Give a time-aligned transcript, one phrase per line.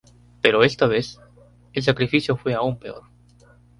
[0.41, 1.19] Pero esta vez,
[1.73, 3.03] el sacrificio fue aún peor.